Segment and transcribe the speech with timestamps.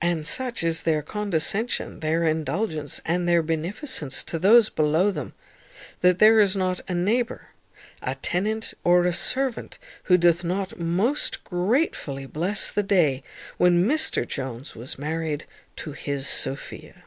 [0.00, 5.32] And such is their condescension, their indulgence, and their beneficence to those below them,
[6.02, 7.48] that there is not a neighbour,
[8.00, 13.24] a tenant, or a servant, who doth not most gratefully bless the day
[13.56, 17.02] when Mr Jones was married to his Sophia.